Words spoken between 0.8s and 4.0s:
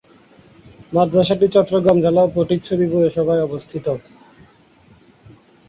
মাদ্রাসাটি চট্টগ্রাম জেলার ফটিকছড়ি পৌরসভায় অবস্থিত।